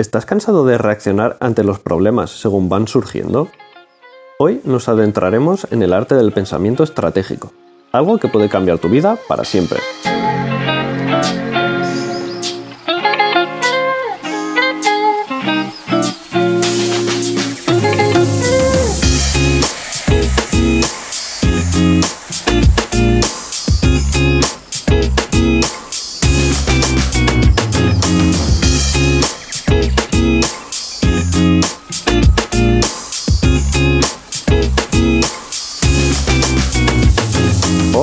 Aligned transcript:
¿Estás 0.00 0.24
cansado 0.24 0.64
de 0.64 0.78
reaccionar 0.78 1.36
ante 1.40 1.62
los 1.62 1.78
problemas 1.78 2.30
según 2.30 2.70
van 2.70 2.88
surgiendo? 2.88 3.48
Hoy 4.38 4.62
nos 4.64 4.88
adentraremos 4.88 5.66
en 5.70 5.82
el 5.82 5.92
arte 5.92 6.14
del 6.14 6.32
pensamiento 6.32 6.84
estratégico, 6.84 7.52
algo 7.92 8.16
que 8.16 8.28
puede 8.28 8.48
cambiar 8.48 8.78
tu 8.78 8.88
vida 8.88 9.18
para 9.28 9.44
siempre. 9.44 9.78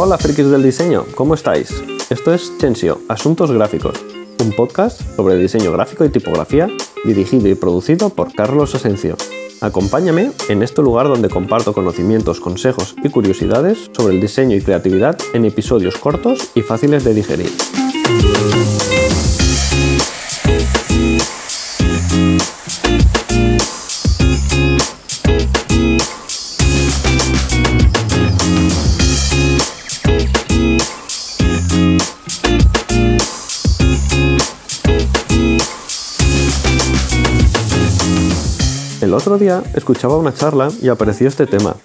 Hola 0.08 0.18
frikis 0.18 0.50
del 0.50 0.64
diseño, 0.64 1.04
¿cómo 1.16 1.34
estáis? 1.34 1.84
Esto 2.10 2.34
es 2.34 2.58
Chensio, 2.60 3.02
Asuntos 3.10 3.52
Gráficos, 3.52 4.06
un 4.42 4.54
podcast 4.54 5.02
sobre 5.18 5.36
diseño 5.36 5.74
gráfico 5.74 6.06
y 6.06 6.10
tipografía 6.10 6.70
dirigido 7.04 7.50
y 7.50 7.56
producido 7.56 8.10
por 8.10 8.34
Carlos 8.34 8.74
Asencio. 8.74 9.18
Acompáñame 9.60 10.32
en 10.48 10.64
este 10.64 10.82
lugar 10.82 11.10
donde 11.10 11.28
comparto 11.28 11.74
conocimientos, 11.74 12.40
consejos 12.40 12.96
y 13.04 13.10
curiosidades 13.10 13.92
sobre 13.92 14.16
el 14.16 14.22
diseño 14.22 14.56
y 14.56 14.62
creatividad 14.62 15.18
en 15.34 15.44
episodios 15.44 15.98
cortos 15.98 16.52
y 16.56 16.62
fáciles 16.62 17.04
de 17.04 17.14
digerir. 17.14 17.52
Otro 39.18 39.40
día 39.40 39.64
escuchaba 39.74 40.16
una 40.16 40.34
charla 40.34 40.70
y 40.80 40.90
apareció 40.90 41.28
este 41.28 41.48
tema. 41.48 41.76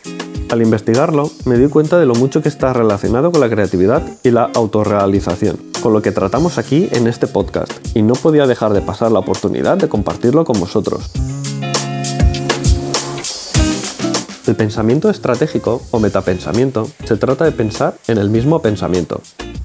Al 0.50 0.60
investigarlo, 0.60 1.30
me 1.46 1.56
di 1.56 1.66
cuenta 1.68 1.98
de 1.98 2.04
lo 2.04 2.14
mucho 2.14 2.42
que 2.42 2.50
está 2.50 2.74
relacionado 2.74 3.32
con 3.32 3.40
la 3.40 3.48
creatividad 3.48 4.02
y 4.22 4.30
la 4.30 4.50
autorrealización, 4.54 5.56
con 5.82 5.94
lo 5.94 6.02
que 6.02 6.12
tratamos 6.12 6.58
aquí 6.58 6.88
en 6.92 7.06
este 7.06 7.26
podcast, 7.26 7.72
y 7.94 8.02
no 8.02 8.12
podía 8.12 8.46
dejar 8.46 8.74
de 8.74 8.82
pasar 8.82 9.10
la 9.10 9.20
oportunidad 9.20 9.78
de 9.78 9.88
compartirlo 9.88 10.44
con 10.44 10.60
vosotros. 10.60 11.10
El 14.46 14.54
pensamiento 14.54 15.08
estratégico 15.08 15.80
o 15.90 16.00
metapensamiento 16.00 16.86
se 17.04 17.16
trata 17.16 17.46
de 17.46 17.52
pensar 17.52 17.96
en 18.08 18.18
el 18.18 18.28
mismo 18.28 18.60
pensamiento. 18.60 19.22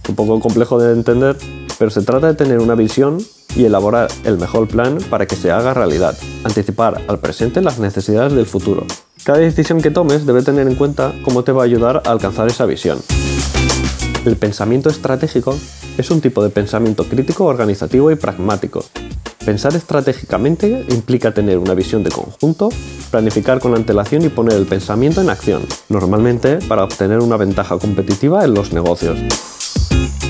Un 0.08 0.16
poco 0.16 0.40
complejo 0.40 0.80
de 0.80 0.94
entender, 0.94 1.36
pero 1.78 1.92
se 1.92 2.02
trata 2.02 2.28
de 2.28 2.36
tener 2.36 2.60
una 2.60 2.76
visión 2.76 3.18
y 3.58 3.66
elaborar 3.66 4.08
el 4.24 4.38
mejor 4.38 4.68
plan 4.68 5.00
para 5.10 5.26
que 5.26 5.36
se 5.36 5.52
haga 5.52 5.74
realidad, 5.74 6.16
anticipar 6.44 7.02
al 7.08 7.20
presente 7.20 7.62
las 7.62 7.80
necesidades 7.80 8.34
del 8.34 8.46
futuro. 8.46 8.86
Cada 9.24 9.40
decisión 9.40 9.82
que 9.82 9.92
tomes 9.92 10.26
debe 10.26 10.44
tener 10.44 10.68
en 10.68 10.76
cuenta 10.76 11.14
cómo 11.24 11.44
te 11.44 11.52
va 11.52 11.64
a 11.64 11.66
ayudar 11.66 12.04
a 12.06 12.12
alcanzar 12.12 12.48
esa 12.48 12.66
visión. 12.66 13.00
El 14.26 14.38
pensamiento 14.38 14.90
estratégico 14.90 15.58
es 15.98 16.12
un 16.12 16.22
tipo 16.22 16.44
de 16.44 16.50
pensamiento 16.50 17.04
crítico, 17.06 17.46
organizativo 17.46 18.12
y 18.12 18.16
pragmático. 18.16 18.86
Pensar 19.44 19.76
estratégicamente 19.76 20.86
implica 20.90 21.34
tener 21.34 21.58
una 21.58 21.74
visión 21.74 22.04
de 22.04 22.12
conjunto, 22.12 22.70
planificar 23.10 23.60
con 23.60 23.76
antelación 23.76 24.24
y 24.26 24.30
poner 24.30 24.58
el 24.58 24.66
pensamiento 24.66 25.22
en 25.22 25.30
acción, 25.30 25.64
normalmente 25.90 26.60
para 26.68 26.84
obtener 26.84 27.20
una 27.20 27.38
ventaja 27.38 27.78
competitiva 27.78 28.44
en 28.44 28.54
los 28.54 28.74
negocios. 28.74 29.18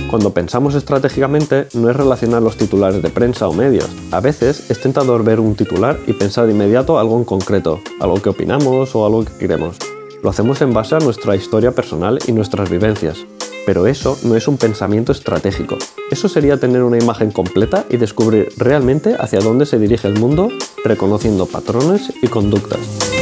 Cuando 0.10 0.32
pensamos 0.32 0.74
estratégicamente 0.74 1.68
no 1.74 1.90
es 1.90 1.96
relacionar 1.96 2.42
los 2.42 2.56
titulares 2.56 3.02
de 3.02 3.10
prensa 3.10 3.50
o 3.50 3.54
medios. 3.54 3.90
A 4.12 4.22
veces 4.22 4.72
es 4.72 4.80
tentador 4.80 5.26
ver 5.26 5.42
un 5.42 5.56
titular 5.56 6.00
y 6.08 6.14
pensar 6.14 6.46
de 6.46 6.54
inmediato 6.54 6.98
algo 6.98 7.18
en 7.18 7.26
concreto, 7.26 7.82
algo 8.00 8.22
que 8.22 8.30
opinamos 8.30 8.96
o 8.96 9.06
algo 9.06 9.26
que 9.26 9.34
queremos. 9.34 9.76
Lo 10.24 10.30
hacemos 10.30 10.62
en 10.62 10.74
base 10.74 10.96
a 10.96 11.00
nuestra 11.00 11.36
historia 11.36 11.74
personal 11.74 12.20
y 12.26 12.32
nuestras 12.32 12.70
vivencias. 12.70 13.26
Pero 13.66 13.86
eso 13.86 14.18
no 14.24 14.38
es 14.38 14.48
un 14.48 14.58
pensamiento 14.58 15.12
estratégico. 15.12 15.78
Eso 16.10 16.30
sería 16.30 16.58
tener 16.58 16.84
una 16.84 16.98
imagen 16.98 17.32
completa 17.32 17.86
y 17.90 17.98
descubrir 17.98 18.48
realmente 18.56 19.18
hacia 19.20 19.42
dónde 19.42 19.66
se 19.66 19.78
dirige 19.78 20.08
el 20.08 20.18
mundo, 20.18 20.48
reconociendo 20.86 21.48
patrones 21.48 22.14
y 22.22 22.28
conductas. 22.28 23.17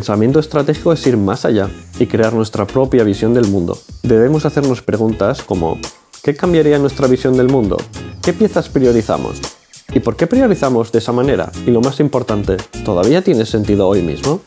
Pensamiento 0.00 0.40
estratégico 0.40 0.94
es 0.94 1.06
ir 1.06 1.18
más 1.18 1.44
allá 1.44 1.68
y 1.98 2.06
crear 2.06 2.32
nuestra 2.32 2.66
propia 2.66 3.04
visión 3.04 3.34
del 3.34 3.46
mundo. 3.48 3.76
Debemos 4.02 4.46
hacernos 4.46 4.80
preguntas 4.80 5.42
como 5.42 5.78
¿qué 6.22 6.34
cambiaría 6.34 6.78
nuestra 6.78 7.06
visión 7.06 7.36
del 7.36 7.50
mundo? 7.50 7.76
¿Qué 8.22 8.32
piezas 8.32 8.70
priorizamos? 8.70 9.42
¿Y 9.92 10.00
por 10.00 10.16
qué 10.16 10.26
priorizamos 10.26 10.90
de 10.90 11.00
esa 11.00 11.12
manera? 11.12 11.52
Y 11.66 11.70
lo 11.70 11.82
más 11.82 12.00
importante, 12.00 12.56
¿todavía 12.82 13.20
tiene 13.20 13.44
sentido 13.44 13.88
hoy 13.88 14.00
mismo? 14.00 14.40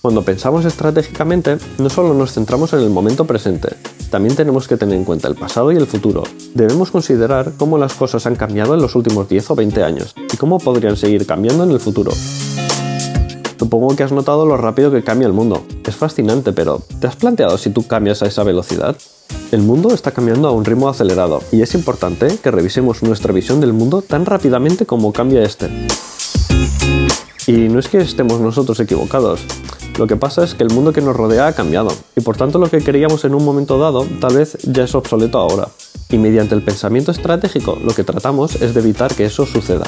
Cuando 0.00 0.22
pensamos 0.22 0.64
estratégicamente, 0.64 1.58
no 1.78 1.90
solo 1.90 2.14
nos 2.14 2.32
centramos 2.32 2.72
en 2.74 2.82
el 2.82 2.90
momento 2.90 3.24
presente, 3.24 3.70
también 4.12 4.36
tenemos 4.36 4.68
que 4.68 4.76
tener 4.76 4.94
en 4.94 5.04
cuenta 5.04 5.26
el 5.26 5.34
pasado 5.34 5.72
y 5.72 5.76
el 5.76 5.86
futuro. 5.88 6.22
Debemos 6.54 6.92
considerar 6.92 7.54
cómo 7.56 7.76
las 7.76 7.94
cosas 7.94 8.24
han 8.26 8.36
cambiado 8.36 8.74
en 8.74 8.82
los 8.82 8.94
últimos 8.94 9.28
10 9.28 9.50
o 9.50 9.56
20 9.56 9.82
años 9.82 10.14
y 10.32 10.36
cómo 10.36 10.60
podrían 10.60 10.96
seguir 10.96 11.26
cambiando 11.26 11.64
en 11.64 11.72
el 11.72 11.80
futuro. 11.80 12.12
Supongo 13.58 13.96
que 13.96 14.02
has 14.02 14.12
notado 14.12 14.46
lo 14.46 14.56
rápido 14.56 14.90
que 14.90 15.02
cambia 15.02 15.26
el 15.26 15.32
mundo. 15.32 15.64
Es 15.86 15.96
fascinante, 15.96 16.52
pero 16.52 16.82
¿te 17.00 17.06
has 17.06 17.16
planteado 17.16 17.58
si 17.58 17.70
tú 17.70 17.86
cambias 17.86 18.22
a 18.22 18.26
esa 18.26 18.44
velocidad? 18.44 18.96
El 19.50 19.62
mundo 19.62 19.94
está 19.94 20.10
cambiando 20.10 20.48
a 20.48 20.52
un 20.52 20.64
ritmo 20.64 20.88
acelerado 20.88 21.40
y 21.52 21.62
es 21.62 21.74
importante 21.74 22.38
que 22.42 22.50
revisemos 22.50 23.02
nuestra 23.02 23.32
visión 23.32 23.60
del 23.60 23.72
mundo 23.72 24.02
tan 24.02 24.26
rápidamente 24.26 24.86
como 24.86 25.12
cambia 25.12 25.42
este. 25.42 25.70
Y 27.46 27.68
no 27.68 27.78
es 27.78 27.88
que 27.88 27.98
estemos 27.98 28.40
nosotros 28.40 28.80
equivocados, 28.80 29.40
lo 29.98 30.06
que 30.06 30.16
pasa 30.16 30.44
es 30.44 30.54
que 30.54 30.62
el 30.62 30.70
mundo 30.70 30.92
que 30.92 31.00
nos 31.00 31.16
rodea 31.16 31.46
ha 31.46 31.52
cambiado 31.54 31.90
y 32.14 32.20
por 32.20 32.36
tanto 32.36 32.58
lo 32.58 32.68
que 32.68 32.80
queríamos 32.80 33.24
en 33.24 33.34
un 33.34 33.42
momento 33.42 33.78
dado 33.78 34.06
tal 34.20 34.36
vez 34.36 34.58
ya 34.64 34.84
es 34.84 34.94
obsoleto 34.94 35.38
ahora. 35.38 35.68
Y 36.10 36.18
mediante 36.18 36.54
el 36.54 36.62
pensamiento 36.62 37.12
estratégico 37.12 37.78
lo 37.82 37.94
que 37.94 38.04
tratamos 38.04 38.56
es 38.56 38.74
de 38.74 38.80
evitar 38.80 39.14
que 39.14 39.24
eso 39.24 39.46
suceda. 39.46 39.86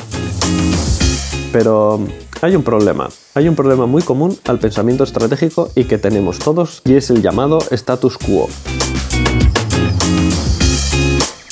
Pero 1.53 2.01
hay 2.41 2.55
un 2.55 2.63
problema, 2.63 3.09
hay 3.35 3.49
un 3.49 3.57
problema 3.57 3.87
muy 3.87 4.03
común 4.03 4.39
al 4.47 4.59
pensamiento 4.59 5.05
estratégico 5.05 5.71
y 5.75 5.85
que 5.85 5.99
tenemos 5.99 6.39
todos 6.39 6.83
y 6.85 6.95
es 6.95 7.11
el 7.11 7.23
llamado 7.23 7.59
status 7.71 8.19
quo. 8.19 8.49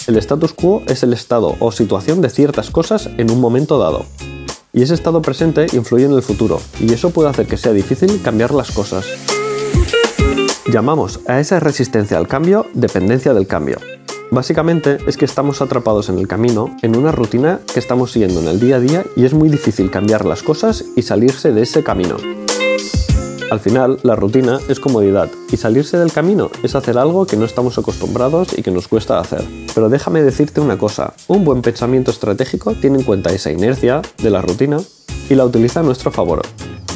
El 0.07 0.17
status 0.19 0.53
quo 0.53 0.83
es 0.87 1.03
el 1.03 1.13
estado 1.13 1.57
o 1.59 1.73
situación 1.73 2.21
de 2.21 2.31
ciertas 2.31 2.71
cosas 2.71 3.11
en 3.17 3.31
un 3.31 3.41
momento 3.41 3.79
dado. 3.79 4.05
Y 4.73 4.83
ese 4.83 4.95
estado 4.95 5.23
presente 5.23 5.67
influye 5.73 6.05
en 6.05 6.13
el 6.13 6.23
futuro, 6.23 6.61
y 6.79 6.93
eso 6.93 7.11
puede 7.11 7.31
hacer 7.31 7.47
que 7.47 7.57
sea 7.57 7.73
difícil 7.73 8.21
cambiar 8.23 8.53
las 8.53 8.71
cosas. 8.71 9.07
Llamamos 10.71 11.21
a 11.27 11.41
esa 11.41 11.61
resistencia 11.61 12.19
al 12.19 12.29
cambio 12.29 12.67
dependencia 12.75 13.33
del 13.33 13.47
cambio. 13.47 13.79
Básicamente 14.31 14.99
es 15.07 15.17
que 15.17 15.25
estamos 15.25 15.63
atrapados 15.63 16.09
en 16.09 16.19
el 16.19 16.27
camino, 16.27 16.75
en 16.83 16.97
una 16.97 17.13
rutina 17.13 17.61
que 17.73 17.79
estamos 17.79 18.11
siguiendo 18.11 18.41
en 18.41 18.49
el 18.49 18.61
día 18.61 18.77
a 18.77 18.81
día 18.81 19.05
y 19.15 19.25
es 19.25 19.33
muy 19.33 19.49
difícil 19.49 19.91
cambiar 19.91 20.25
las 20.25 20.43
cosas 20.43 20.85
y 20.97 21.03
salirse 21.03 21.53
de 21.53 21.63
ese 21.63 21.85
camino. 21.85 22.17
Al 23.51 23.61
final, 23.61 24.01
la 24.03 24.17
rutina 24.17 24.59
es 24.69 24.81
comodidad 24.81 25.31
y 25.53 25.57
salirse 25.57 25.97
del 25.99 26.13
camino 26.13 26.51
es 26.65 26.75
hacer 26.75 26.99
algo 26.99 27.27
que 27.27 27.37
no 27.37 27.45
estamos 27.45 27.79
acostumbrados 27.79 28.59
y 28.59 28.63
que 28.63 28.73
nos 28.73 28.89
cuesta 28.89 29.21
hacer. 29.21 29.45
Pero 29.73 29.89
déjame 29.89 30.23
decirte 30.23 30.61
una 30.61 30.77
cosa, 30.77 31.15
un 31.29 31.45
buen 31.45 31.63
pensamiento 31.63 32.11
estratégico 32.11 32.75
tiene 32.75 32.99
en 32.99 33.05
cuenta 33.05 33.33
esa 33.33 33.53
inercia 33.53 34.03
de 34.21 34.31
la 34.31 34.43
rutina 34.43 34.79
y 35.31 35.37
la 35.37 35.45
utiliza 35.45 35.81
a 35.81 35.85
nuestro 35.85 36.11
favor. 36.11 36.43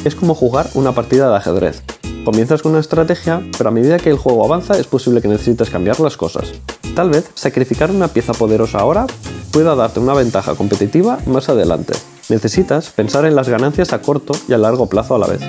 Es 0.03 0.15
como 0.15 0.35
jugar 0.35 0.69
una 0.73 0.91
partida 0.91 1.29
de 1.29 1.37
ajedrez. 1.37 1.83
Comienzas 2.25 2.61
con 2.61 2.73
una 2.73 2.81
estrategia, 2.81 3.41
pero 3.57 3.69
a 3.69 3.73
medida 3.73 3.97
que 3.97 4.09
el 4.09 4.17
juego 4.17 4.43
avanza 4.43 4.77
es 4.77 4.87
posible 4.87 5.21
que 5.21 5.29
necesites 5.29 5.69
cambiar 5.69 6.01
las 6.01 6.17
cosas. 6.17 6.51
Tal 6.95 7.09
vez 7.09 7.29
sacrificar 7.35 7.89
una 7.89 8.09
pieza 8.09 8.33
poderosa 8.33 8.79
ahora 8.79 9.07
pueda 9.51 9.75
darte 9.75 9.99
una 9.99 10.13
ventaja 10.13 10.55
competitiva 10.55 11.19
más 11.25 11.47
adelante. 11.49 11.93
Necesitas 12.29 12.89
pensar 12.89 13.25
en 13.25 13.35
las 13.35 13.49
ganancias 13.49 13.93
a 13.93 14.01
corto 14.01 14.33
y 14.47 14.53
a 14.53 14.57
largo 14.57 14.87
plazo 14.87 15.15
a 15.15 15.19
la 15.19 15.27
vez. 15.27 15.41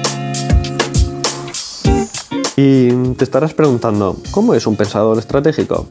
Y 2.56 2.90
te 3.14 3.24
estarás 3.24 3.54
preguntando, 3.54 4.16
¿cómo 4.30 4.54
es 4.54 4.66
un 4.66 4.76
pensador 4.76 5.18
estratégico? 5.18 5.88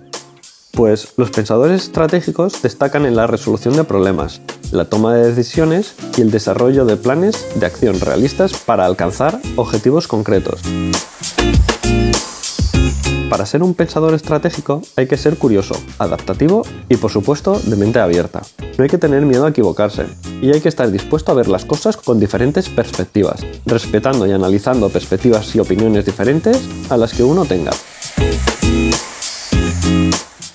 Pues 0.71 1.13
los 1.17 1.31
pensadores 1.31 1.83
estratégicos 1.83 2.61
destacan 2.61 3.05
en 3.05 3.15
la 3.15 3.27
resolución 3.27 3.75
de 3.75 3.83
problemas, 3.83 4.41
la 4.71 4.85
toma 4.85 5.15
de 5.15 5.27
decisiones 5.27 5.95
y 6.17 6.21
el 6.21 6.31
desarrollo 6.31 6.85
de 6.85 6.95
planes 6.95 7.45
de 7.55 7.65
acción 7.65 7.99
realistas 7.99 8.53
para 8.53 8.85
alcanzar 8.85 9.39
objetivos 9.57 10.07
concretos. 10.07 10.61
Para 13.31 13.45
ser 13.45 13.63
un 13.63 13.75
pensador 13.75 14.13
estratégico 14.13 14.81
hay 14.97 15.07
que 15.07 15.15
ser 15.15 15.37
curioso, 15.37 15.73
adaptativo 15.99 16.63
y 16.89 16.97
por 16.97 17.11
supuesto 17.11 17.61
de 17.63 17.77
mente 17.77 18.01
abierta. 18.01 18.41
No 18.77 18.83
hay 18.83 18.89
que 18.89 18.97
tener 18.97 19.25
miedo 19.25 19.45
a 19.45 19.51
equivocarse 19.51 20.05
y 20.41 20.51
hay 20.51 20.59
que 20.59 20.67
estar 20.67 20.91
dispuesto 20.91 21.31
a 21.31 21.35
ver 21.35 21.47
las 21.47 21.63
cosas 21.63 21.95
con 21.95 22.19
diferentes 22.19 22.67
perspectivas, 22.67 23.39
respetando 23.65 24.27
y 24.27 24.33
analizando 24.33 24.89
perspectivas 24.89 25.55
y 25.55 25.61
opiniones 25.61 26.05
diferentes 26.05 26.61
a 26.89 26.97
las 26.97 27.13
que 27.13 27.23
uno 27.23 27.45
tenga. 27.45 27.71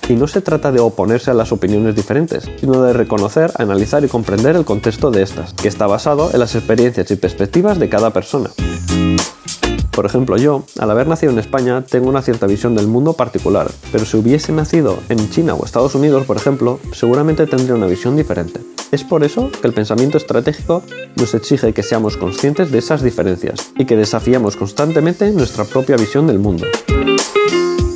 Y 0.07 0.13
no 0.13 0.27
se 0.27 0.41
trata 0.41 0.71
de 0.71 0.79
oponerse 0.79 1.31
a 1.31 1.33
las 1.33 1.51
opiniones 1.51 1.95
diferentes, 1.95 2.47
sino 2.59 2.83
de 2.83 2.93
reconocer, 2.93 3.53
analizar 3.57 4.05
y 4.05 4.07
comprender 4.07 4.55
el 4.55 4.65
contexto 4.65 5.09
de 5.09 5.23
estas, 5.23 5.51
que 5.53 5.67
está 5.67 5.87
basado 5.87 6.29
en 6.31 6.39
las 6.39 6.53
experiencias 6.53 7.09
y 7.09 7.15
perspectivas 7.15 7.79
de 7.79 7.89
cada 7.89 8.13
persona. 8.13 8.51
Por 9.97 10.05
ejemplo, 10.05 10.37
yo, 10.37 10.63
al 10.77 10.91
haber 10.91 11.07
nacido 11.07 11.31
en 11.31 11.39
España, 11.39 11.83
tengo 11.83 12.07
una 12.07 12.21
cierta 12.21 12.45
visión 12.45 12.75
del 12.75 12.85
mundo 12.85 13.13
particular, 13.13 13.67
pero 13.91 14.05
si 14.05 14.15
hubiese 14.15 14.51
nacido 14.51 14.99
en 15.09 15.31
China 15.31 15.55
o 15.55 15.65
Estados 15.65 15.95
Unidos, 15.95 16.23
por 16.27 16.37
ejemplo, 16.37 16.79
seguramente 16.91 17.47
tendría 17.47 17.73
una 17.73 17.87
visión 17.87 18.15
diferente. 18.15 18.59
Es 18.91 19.03
por 19.03 19.23
eso 19.23 19.49
que 19.59 19.65
el 19.65 19.73
pensamiento 19.73 20.19
estratégico 20.19 20.83
nos 21.15 21.33
exige 21.33 21.73
que 21.73 21.81
seamos 21.81 22.15
conscientes 22.15 22.69
de 22.69 22.77
esas 22.77 23.01
diferencias 23.01 23.71
y 23.75 23.85
que 23.85 23.95
desafiamos 23.95 24.55
constantemente 24.55 25.31
nuestra 25.31 25.65
propia 25.65 25.97
visión 25.97 26.27
del 26.27 26.37
mundo. 26.37 26.67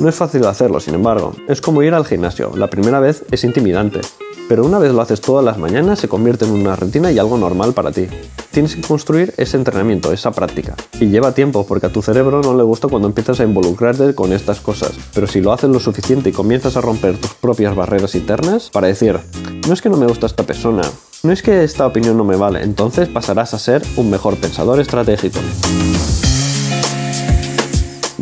No 0.00 0.08
es 0.08 0.16
fácil 0.16 0.44
hacerlo, 0.46 0.80
sin 0.80 0.94
embargo. 0.94 1.36
Es 1.46 1.60
como 1.60 1.84
ir 1.84 1.94
al 1.94 2.04
gimnasio. 2.04 2.50
La 2.56 2.68
primera 2.68 2.98
vez 2.98 3.24
es 3.30 3.44
intimidante, 3.44 4.00
pero 4.48 4.64
una 4.64 4.78
vez 4.78 4.92
lo 4.92 5.00
haces 5.00 5.20
todas 5.20 5.44
las 5.44 5.58
mañanas 5.58 5.98
se 5.98 6.08
convierte 6.08 6.44
en 6.44 6.52
una 6.52 6.76
rutina 6.76 7.10
y 7.12 7.18
algo 7.18 7.38
normal 7.38 7.72
para 7.72 7.92
ti. 7.92 8.06
Tienes 8.50 8.76
que 8.76 8.82
construir 8.82 9.32
ese 9.36 9.56
entrenamiento, 9.56 10.12
esa 10.12 10.30
práctica. 10.30 10.74
Y 11.00 11.06
lleva 11.06 11.32
tiempo 11.32 11.66
porque 11.66 11.86
a 11.86 11.92
tu 11.92 12.02
cerebro 12.02 12.42
no 12.42 12.56
le 12.56 12.62
gusta 12.62 12.88
cuando 12.88 13.08
empiezas 13.08 13.40
a 13.40 13.44
involucrarte 13.44 14.14
con 14.14 14.32
estas 14.32 14.60
cosas. 14.60 14.92
Pero 15.14 15.26
si 15.26 15.40
lo 15.40 15.52
haces 15.52 15.70
lo 15.70 15.80
suficiente 15.80 16.30
y 16.30 16.32
comienzas 16.32 16.76
a 16.76 16.80
romper 16.80 17.16
tus 17.16 17.34
propias 17.34 17.74
barreras 17.74 18.14
internas 18.14 18.70
para 18.70 18.88
decir, 18.88 19.18
no 19.66 19.72
es 19.72 19.80
que 19.80 19.88
no 19.88 19.96
me 19.96 20.06
gusta 20.06 20.26
esta 20.26 20.44
persona, 20.44 20.82
no 21.22 21.32
es 21.32 21.42
que 21.42 21.64
esta 21.64 21.86
opinión 21.86 22.16
no 22.16 22.24
me 22.24 22.36
vale, 22.36 22.62
entonces 22.62 23.08
pasarás 23.08 23.54
a 23.54 23.58
ser 23.58 23.82
un 23.96 24.10
mejor 24.10 24.36
pensador 24.36 24.80
estratégico. 24.80 25.38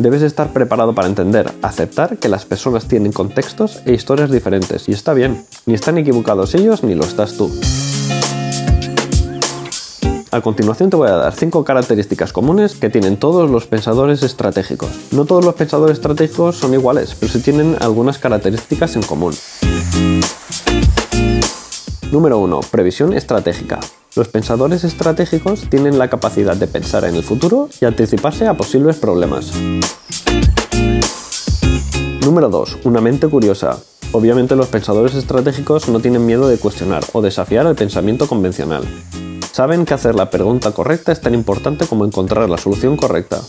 Debes 0.01 0.23
estar 0.23 0.51
preparado 0.51 0.95
para 0.95 1.07
entender, 1.07 1.53
aceptar 1.61 2.17
que 2.17 2.27
las 2.27 2.43
personas 2.43 2.87
tienen 2.87 3.11
contextos 3.11 3.83
e 3.85 3.93
historias 3.93 4.31
diferentes, 4.31 4.89
y 4.89 4.93
está 4.93 5.13
bien, 5.13 5.45
ni 5.67 5.75
están 5.75 5.99
equivocados 5.99 6.55
ellos 6.55 6.83
ni 6.83 6.95
lo 6.95 7.03
estás 7.03 7.37
tú. 7.37 7.51
A 10.31 10.41
continuación 10.41 10.89
te 10.89 10.95
voy 10.95 11.07
a 11.07 11.17
dar 11.17 11.35
5 11.35 11.63
características 11.63 12.33
comunes 12.33 12.73
que 12.73 12.89
tienen 12.89 13.17
todos 13.17 13.47
los 13.51 13.67
pensadores 13.67 14.23
estratégicos. 14.23 14.89
No 15.11 15.25
todos 15.25 15.45
los 15.45 15.53
pensadores 15.53 15.97
estratégicos 15.97 16.57
son 16.57 16.73
iguales, 16.73 17.15
pero 17.19 17.31
sí 17.31 17.39
tienen 17.39 17.77
algunas 17.79 18.17
características 18.17 18.95
en 18.95 19.03
común. 19.03 19.35
Número 22.11 22.39
1. 22.39 22.59
Previsión 22.69 23.13
estratégica. 23.13 23.79
Los 24.17 24.27
pensadores 24.27 24.83
estratégicos 24.83 25.69
tienen 25.69 25.97
la 25.97 26.09
capacidad 26.09 26.57
de 26.57 26.67
pensar 26.67 27.05
en 27.05 27.15
el 27.15 27.23
futuro 27.23 27.69
y 27.79 27.85
anticiparse 27.85 28.47
a 28.47 28.53
posibles 28.57 28.97
problemas. 28.97 29.53
Número 32.21 32.49
2. 32.49 32.79
Una 32.83 32.99
mente 32.99 33.29
curiosa. 33.29 33.81
Obviamente 34.11 34.57
los 34.57 34.67
pensadores 34.67 35.15
estratégicos 35.15 35.87
no 35.87 36.01
tienen 36.01 36.25
miedo 36.25 36.49
de 36.49 36.57
cuestionar 36.57 37.01
o 37.13 37.21
desafiar 37.21 37.65
el 37.65 37.75
pensamiento 37.75 38.27
convencional. 38.27 38.83
Saben 39.53 39.85
que 39.85 39.93
hacer 39.93 40.13
la 40.13 40.29
pregunta 40.29 40.73
correcta 40.73 41.13
es 41.13 41.21
tan 41.21 41.33
importante 41.33 41.87
como 41.87 42.03
encontrar 42.03 42.49
la 42.49 42.57
solución 42.57 42.97
correcta. 42.97 43.41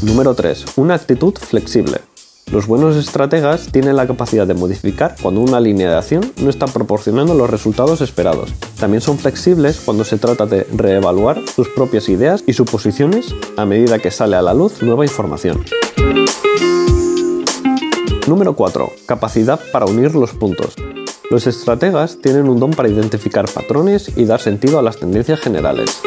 Número 0.00 0.34
3. 0.34 0.64
Una 0.76 0.94
actitud 0.94 1.34
flexible. 1.34 2.00
Los 2.52 2.68
buenos 2.68 2.94
estrategas 2.94 3.72
tienen 3.72 3.96
la 3.96 4.06
capacidad 4.06 4.46
de 4.46 4.54
modificar 4.54 5.16
cuando 5.20 5.40
una 5.40 5.58
línea 5.58 5.90
de 5.90 5.96
acción 5.96 6.32
no 6.40 6.48
está 6.48 6.66
proporcionando 6.66 7.34
los 7.34 7.50
resultados 7.50 8.00
esperados. 8.00 8.54
También 8.78 9.00
son 9.00 9.18
flexibles 9.18 9.80
cuando 9.84 10.04
se 10.04 10.16
trata 10.16 10.46
de 10.46 10.64
reevaluar 10.72 11.40
sus 11.48 11.68
propias 11.68 12.08
ideas 12.08 12.44
y 12.46 12.52
suposiciones 12.52 13.34
a 13.56 13.66
medida 13.66 13.98
que 13.98 14.12
sale 14.12 14.36
a 14.36 14.42
la 14.42 14.54
luz 14.54 14.80
nueva 14.80 15.04
información. 15.04 15.64
Número 18.28 18.54
4. 18.54 18.92
Capacidad 19.06 19.58
para 19.72 19.86
unir 19.86 20.14
los 20.14 20.30
puntos. 20.30 20.76
Los 21.32 21.48
estrategas 21.48 22.18
tienen 22.22 22.48
un 22.48 22.60
don 22.60 22.70
para 22.70 22.88
identificar 22.88 23.50
patrones 23.52 24.16
y 24.16 24.24
dar 24.24 24.40
sentido 24.40 24.78
a 24.78 24.82
las 24.82 24.98
tendencias 24.98 25.40
generales. 25.40 26.00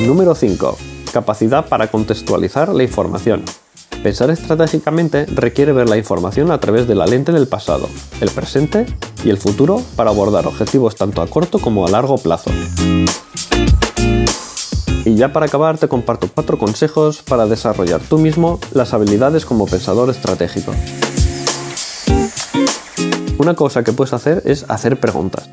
Número 0.00 0.36
5. 0.36 0.78
Capacidad 1.12 1.68
para 1.68 1.88
contextualizar 1.88 2.72
la 2.72 2.84
información. 2.84 3.42
Pensar 4.06 4.30
estratégicamente 4.30 5.26
requiere 5.26 5.72
ver 5.72 5.88
la 5.88 5.96
información 5.96 6.52
a 6.52 6.60
través 6.60 6.86
de 6.86 6.94
la 6.94 7.06
lente 7.06 7.32
del 7.32 7.48
pasado, 7.48 7.88
el 8.20 8.30
presente 8.30 8.86
y 9.24 9.30
el 9.30 9.36
futuro 9.36 9.82
para 9.96 10.10
abordar 10.10 10.46
objetivos 10.46 10.94
tanto 10.94 11.22
a 11.22 11.26
corto 11.26 11.58
como 11.58 11.84
a 11.84 11.90
largo 11.90 12.16
plazo. 12.16 12.52
Y 15.04 15.16
ya 15.16 15.32
para 15.32 15.46
acabar 15.46 15.76
te 15.78 15.88
comparto 15.88 16.30
cuatro 16.32 16.56
consejos 16.56 17.24
para 17.24 17.46
desarrollar 17.46 18.00
tú 18.00 18.18
mismo 18.18 18.60
las 18.72 18.94
habilidades 18.94 19.44
como 19.44 19.66
pensador 19.66 20.08
estratégico. 20.08 20.72
Una 23.38 23.54
cosa 23.54 23.82
que 23.82 23.92
puedes 23.92 24.12
hacer 24.12 24.40
es 24.44 24.66
hacer 24.68 25.00
preguntas. 25.00 25.48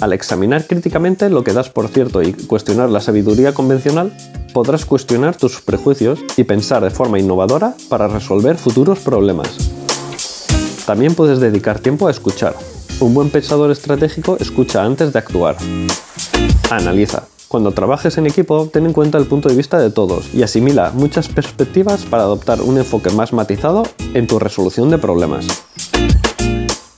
Al 0.00 0.12
examinar 0.12 0.64
críticamente 0.66 1.28
lo 1.28 1.42
que 1.42 1.52
das 1.52 1.70
por 1.70 1.88
cierto 1.88 2.22
y 2.22 2.32
cuestionar 2.32 2.88
la 2.88 3.00
sabiduría 3.00 3.52
convencional, 3.52 4.12
podrás 4.52 4.84
cuestionar 4.84 5.36
tus 5.36 5.60
prejuicios 5.60 6.20
y 6.36 6.44
pensar 6.44 6.84
de 6.84 6.90
forma 6.90 7.18
innovadora 7.18 7.74
para 7.88 8.06
resolver 8.06 8.56
futuros 8.56 9.00
problemas. 9.00 9.48
También 10.86 11.14
puedes 11.14 11.40
dedicar 11.40 11.80
tiempo 11.80 12.06
a 12.06 12.12
escuchar. 12.12 12.54
Un 13.00 13.12
buen 13.12 13.30
pensador 13.30 13.70
estratégico 13.70 14.36
escucha 14.38 14.84
antes 14.84 15.12
de 15.12 15.18
actuar. 15.18 15.56
Analiza. 16.70 17.24
Cuando 17.48 17.72
trabajes 17.72 18.18
en 18.18 18.26
equipo, 18.26 18.68
ten 18.70 18.86
en 18.86 18.92
cuenta 18.92 19.18
el 19.18 19.26
punto 19.26 19.48
de 19.48 19.56
vista 19.56 19.78
de 19.80 19.90
todos 19.90 20.32
y 20.34 20.42
asimila 20.42 20.90
muchas 20.90 21.28
perspectivas 21.28 22.02
para 22.04 22.24
adoptar 22.24 22.60
un 22.60 22.76
enfoque 22.76 23.10
más 23.10 23.32
matizado 23.32 23.84
en 24.14 24.26
tu 24.26 24.38
resolución 24.38 24.90
de 24.90 24.98
problemas. 24.98 25.46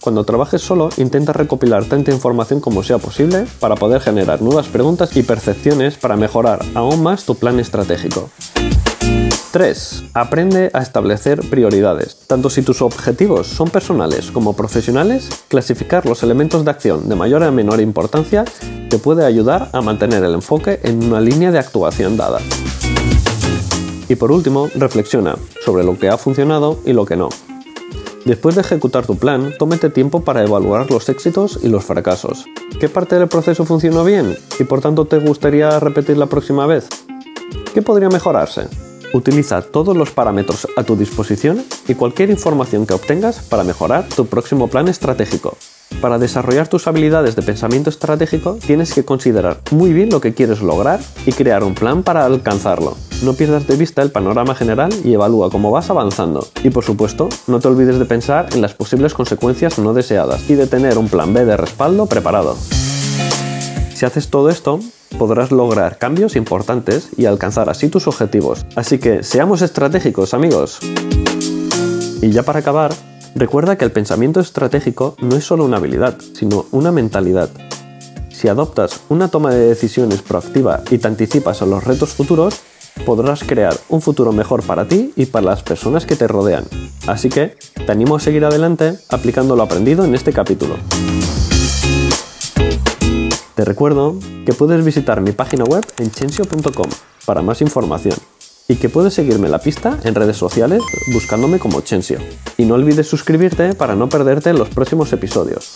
Cuando 0.00 0.24
trabajes 0.24 0.62
solo, 0.62 0.88
intenta 0.96 1.34
recopilar 1.34 1.84
tanta 1.84 2.10
información 2.10 2.60
como 2.60 2.82
sea 2.82 2.96
posible 2.96 3.44
para 3.60 3.74
poder 3.74 4.00
generar 4.00 4.40
nuevas 4.40 4.66
preguntas 4.66 5.14
y 5.14 5.22
percepciones 5.22 5.98
para 5.98 6.16
mejorar 6.16 6.64
aún 6.74 7.02
más 7.02 7.26
tu 7.26 7.34
plan 7.34 7.60
estratégico. 7.60 8.30
3. 9.52 10.04
Aprende 10.14 10.70
a 10.72 10.80
establecer 10.80 11.40
prioridades. 11.50 12.16
Tanto 12.26 12.48
si 12.48 12.62
tus 12.62 12.80
objetivos 12.80 13.46
son 13.46 13.68
personales 13.68 14.30
como 14.30 14.56
profesionales, 14.56 15.28
clasificar 15.48 16.06
los 16.06 16.22
elementos 16.22 16.64
de 16.64 16.70
acción 16.70 17.06
de 17.08 17.16
mayor 17.16 17.42
a 17.42 17.50
menor 17.50 17.80
importancia 17.80 18.44
te 18.88 18.98
puede 18.98 19.26
ayudar 19.26 19.68
a 19.72 19.82
mantener 19.82 20.24
el 20.24 20.32
enfoque 20.32 20.80
en 20.82 21.04
una 21.04 21.20
línea 21.20 21.52
de 21.52 21.58
actuación 21.58 22.16
dada. 22.16 22.38
Y 24.08 24.14
por 24.14 24.32
último, 24.32 24.70
reflexiona 24.74 25.36
sobre 25.62 25.84
lo 25.84 25.98
que 25.98 26.08
ha 26.08 26.16
funcionado 26.16 26.78
y 26.86 26.92
lo 26.94 27.04
que 27.04 27.16
no, 27.16 27.28
Después 28.24 28.54
de 28.54 28.60
ejecutar 28.60 29.06
tu 29.06 29.16
plan, 29.16 29.54
tómate 29.58 29.88
tiempo 29.88 30.22
para 30.22 30.42
evaluar 30.42 30.90
los 30.90 31.08
éxitos 31.08 31.58
y 31.62 31.68
los 31.68 31.84
fracasos. 31.84 32.44
¿Qué 32.78 32.88
parte 32.88 33.18
del 33.18 33.28
proceso 33.28 33.64
funcionó 33.64 34.04
bien 34.04 34.36
y 34.58 34.64
por 34.64 34.82
tanto 34.82 35.06
te 35.06 35.18
gustaría 35.18 35.80
repetir 35.80 36.18
la 36.18 36.26
próxima 36.26 36.66
vez? 36.66 36.88
¿Qué 37.72 37.80
podría 37.80 38.10
mejorarse? 38.10 38.68
Utiliza 39.14 39.62
todos 39.62 39.96
los 39.96 40.10
parámetros 40.10 40.68
a 40.76 40.84
tu 40.84 40.96
disposición 40.96 41.64
y 41.88 41.94
cualquier 41.94 42.30
información 42.30 42.86
que 42.86 42.94
obtengas 42.94 43.40
para 43.40 43.64
mejorar 43.64 44.06
tu 44.08 44.26
próximo 44.26 44.68
plan 44.68 44.88
estratégico. 44.88 45.56
Para 46.00 46.18
desarrollar 46.18 46.68
tus 46.68 46.86
habilidades 46.86 47.36
de 47.36 47.42
pensamiento 47.42 47.90
estratégico 47.90 48.58
tienes 48.64 48.92
que 48.92 49.04
considerar 49.04 49.60
muy 49.70 49.92
bien 49.92 50.10
lo 50.10 50.20
que 50.20 50.34
quieres 50.34 50.60
lograr 50.60 51.00
y 51.26 51.32
crear 51.32 51.64
un 51.64 51.74
plan 51.74 52.02
para 52.02 52.24
alcanzarlo. 52.26 52.96
No 53.22 53.34
pierdas 53.34 53.66
de 53.66 53.76
vista 53.76 54.02
el 54.02 54.10
panorama 54.10 54.54
general 54.54 54.92
y 55.04 55.12
evalúa 55.12 55.50
cómo 55.50 55.70
vas 55.70 55.90
avanzando. 55.90 56.48
Y 56.64 56.70
por 56.70 56.84
supuesto, 56.84 57.28
no 57.46 57.60
te 57.60 57.68
olvides 57.68 57.98
de 57.98 58.04
pensar 58.04 58.48
en 58.52 58.62
las 58.62 58.74
posibles 58.74 59.14
consecuencias 59.14 59.78
no 59.78 59.92
deseadas 59.92 60.48
y 60.48 60.54
de 60.54 60.66
tener 60.66 60.96
un 60.96 61.08
plan 61.08 61.32
B 61.34 61.44
de 61.44 61.56
respaldo 61.56 62.06
preparado. 62.06 62.56
Si 63.94 64.06
haces 64.06 64.28
todo 64.28 64.48
esto, 64.48 64.80
podrás 65.18 65.52
lograr 65.52 65.98
cambios 65.98 66.36
importantes 66.36 67.10
y 67.16 67.26
alcanzar 67.26 67.68
así 67.68 67.88
tus 67.88 68.06
objetivos. 68.06 68.64
Así 68.74 68.98
que 68.98 69.22
seamos 69.22 69.60
estratégicos, 69.60 70.32
amigos. 70.32 70.78
Y 72.22 72.30
ya 72.30 72.42
para 72.42 72.60
acabar, 72.60 72.92
Recuerda 73.34 73.78
que 73.78 73.84
el 73.84 73.92
pensamiento 73.92 74.40
estratégico 74.40 75.14
no 75.20 75.36
es 75.36 75.44
solo 75.44 75.64
una 75.64 75.76
habilidad, 75.76 76.18
sino 76.34 76.66
una 76.72 76.90
mentalidad. 76.90 77.48
Si 78.28 78.48
adoptas 78.48 79.00
una 79.08 79.28
toma 79.28 79.52
de 79.52 79.68
decisiones 79.68 80.22
proactiva 80.22 80.82
y 80.90 80.98
te 80.98 81.06
anticipas 81.06 81.62
a 81.62 81.66
los 81.66 81.84
retos 81.84 82.10
futuros, 82.10 82.60
podrás 83.04 83.42
crear 83.44 83.76
un 83.88 84.00
futuro 84.00 84.32
mejor 84.32 84.62
para 84.62 84.86
ti 84.86 85.12
y 85.16 85.26
para 85.26 85.46
las 85.46 85.62
personas 85.62 86.06
que 86.06 86.16
te 86.16 86.28
rodean. 86.28 86.64
Así 87.06 87.28
que 87.28 87.56
te 87.74 87.92
animo 87.92 88.16
a 88.16 88.20
seguir 88.20 88.44
adelante 88.44 88.98
aplicando 89.08 89.56
lo 89.56 89.62
aprendido 89.62 90.04
en 90.04 90.14
este 90.14 90.32
capítulo. 90.32 90.76
Te 93.54 93.64
recuerdo 93.64 94.16
que 94.46 94.52
puedes 94.52 94.84
visitar 94.84 95.20
mi 95.20 95.32
página 95.32 95.64
web 95.64 95.84
en 95.98 96.10
chensio.com 96.10 96.88
para 97.26 97.42
más 97.42 97.60
información 97.60 98.16
y 98.68 98.76
que 98.76 98.88
puedes 98.88 99.14
seguirme 99.14 99.48
la 99.48 99.58
pista 99.58 99.98
en 100.04 100.14
redes 100.14 100.36
sociales 100.36 100.82
buscándome 101.12 101.58
como 101.58 101.80
Chensio. 101.80 102.18
Y 102.56 102.64
no 102.64 102.74
olvides 102.74 103.08
suscribirte 103.08 103.74
para 103.74 103.96
no 103.96 104.08
perderte 104.08 104.52
los 104.52 104.68
próximos 104.68 105.12
episodios. 105.12 105.74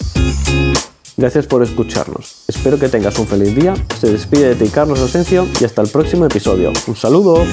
Gracias 1.16 1.46
por 1.46 1.62
escucharnos. 1.62 2.44
Espero 2.48 2.78
que 2.78 2.88
tengas 2.88 3.18
un 3.18 3.26
feliz 3.26 3.54
día. 3.54 3.74
Se 4.00 4.10
despide 4.10 4.54
de 4.54 4.54
ti 4.56 4.68
Carlos 4.68 5.00
Asencio 5.00 5.46
y 5.60 5.64
hasta 5.64 5.82
el 5.82 5.88
próximo 5.88 6.26
episodio. 6.26 6.72
Un 6.86 6.96
saludo. 6.96 7.44